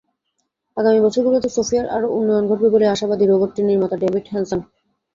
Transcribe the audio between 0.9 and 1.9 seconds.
বছরগুলোতে সোফিয়ার